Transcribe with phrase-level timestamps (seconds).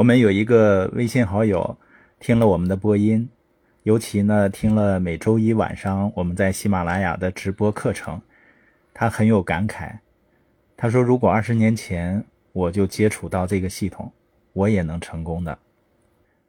[0.00, 1.76] 我们有一个微信好友
[2.20, 3.28] 听了我们的播音，
[3.82, 8.18] 尤其呢听了每周一晚上我们在喜马拉雅的直播课程，
[8.94, 9.98] 他很有感慨。
[10.74, 14.10] 他说：“如果二十年前我就接触到这个系统，
[14.54, 15.58] 我也能成功的。”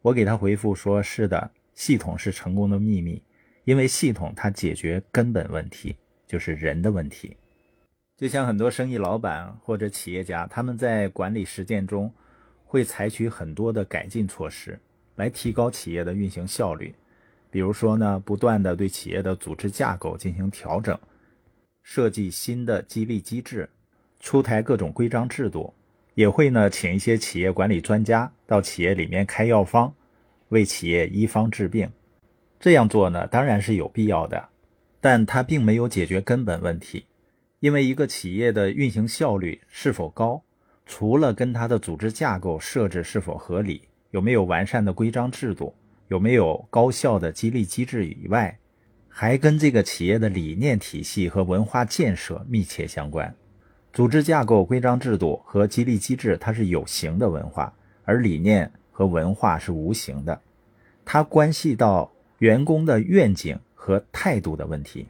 [0.00, 3.22] 我给他回复说：“是的，系统是成功的秘密，
[3.64, 5.94] 因为系统它解决根本问题，
[6.26, 7.36] 就是人的问题。
[8.16, 12.10] 就像很多生意老板或者企业家，他们在管理实践中。”
[12.74, 14.76] 会采取很多的改进措施
[15.14, 16.92] 来提高企业的运行效率，
[17.48, 20.98] 比如说呢，不断的对企业的组织架构进行调整，
[21.84, 23.70] 设计新的激励机制，
[24.18, 25.72] 出台各种规章制度，
[26.16, 29.94] 也会呢请一些企业管理专家到企业里面开药方，
[30.48, 31.88] 为企业医方治病。
[32.58, 34.48] 这样做呢当然是有必要的，
[35.00, 37.06] 但它并没有解决根本问题，
[37.60, 40.42] 因为一个企业的运行效率是否高。
[40.86, 45.74] 除了跟它的组织架构设置是否合理，有没有完善的规章制度，
[46.08, 48.58] 有没有高效的激励机制以外，
[49.08, 53.34] 还跟这个企业的理念体系和文化建设密切相关。
[53.92, 57.72] 组织架构、规章制度和激励机制，它是有形的文化，
[58.04, 60.40] 而理念和文化是无形的，
[61.04, 65.06] 它关系到员工的愿景和态度的问题，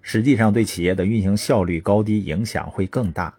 [0.00, 3.34] 实际上对企业的运行效率高低影响会更大。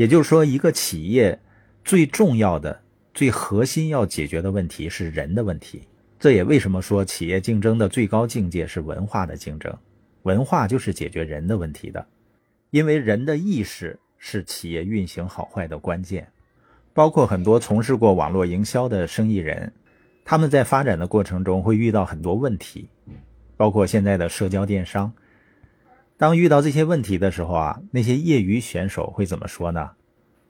[0.00, 1.38] 也就是说，一个企业
[1.84, 2.80] 最重要的、
[3.12, 5.82] 最核心要解决的问题是人的问题。
[6.18, 9.70] 这也为什么说企业竞争的最高境界是文化的竞争。
[10.22, 12.06] 文化就是解决人的问题的，
[12.70, 16.26] 因为人的意识是企业运行好坏的关键。
[16.94, 19.70] 包括很多从事过网络营销的生意人，
[20.24, 22.88] 他们在发展的过程中会遇到很多问题，
[23.54, 25.12] 包括现在的社交电商。
[26.20, 29.92] 当遇到这些问题的时候啊，那些业余选手会怎么说呢？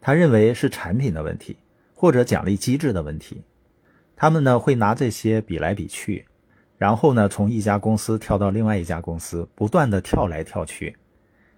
[0.01, 1.59] 他认为是产品的问题，
[1.95, 3.45] 或者奖励机制的问题。
[4.17, 6.27] 他们呢会拿这些比来比去，
[6.77, 10.97] 然后呢从一家公司跳到另外一家公司，不断的跳来跳去。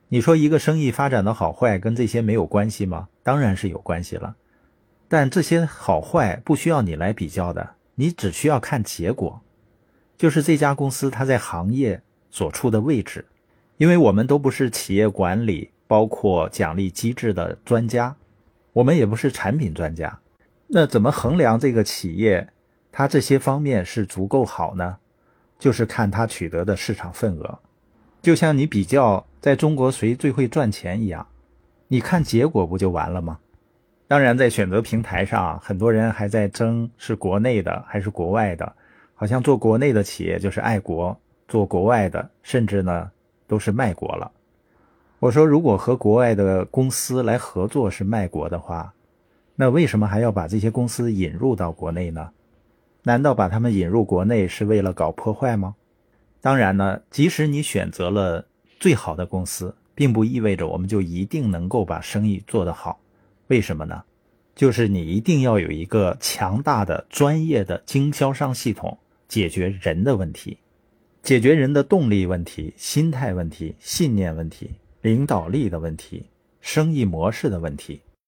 [0.09, 3.09] 你说一个生意发展的好坏跟这些没有关系吗？
[3.23, 4.37] 当然是有关系了。
[5.09, 9.41] 但这些好坏不需要你来比较的，你只需要看结果，
[10.19, 13.25] 就是这家公司它在行业所处的位置。
[13.83, 18.15] 因为我们都不是企业管理，包括奖励机制的专家，
[18.73, 20.21] 我们也不是产品专家，
[20.69, 22.49] 那怎么衡量这个企业
[22.93, 24.99] 它这些方面是足够好呢？
[25.59, 27.59] 就是看它取得的市场份额，
[28.21, 31.27] 就像你比较在中国谁最会赚钱一样，
[31.89, 33.41] 你看结果不就完了吗？
[34.07, 38.73] 当然，在选择平台上，很多人还在争是国内的还是国外的，
[39.17, 43.11] 好像做国内的企业就是爱国，做国外的甚至呢。
[43.53, 44.33] 都是卖国了。
[45.19, 48.95] 我说，如果和国外的公司来合作是卖国的话，
[49.57, 52.31] 那为什么还要把这些公司引入到国内呢？
[53.03, 55.75] 难道把他们引入国内是为了搞破坏吗？
[56.41, 58.47] 当然呢，即使你选择了
[58.81, 62.99] 最好的公司，并不意味着我们就一定能够把生意做得好。
[63.49, 64.03] 为什么呢？
[64.55, 68.97] 就是你一定要有一个强大的、专业的经销商系统，
[69.29, 70.57] 解决人的问题。
[71.23, 74.69] 解决人的动力问题、心态问题、信念问题、
[75.03, 76.27] 领导力的问题、
[76.61, 78.01] 生意模式的问题。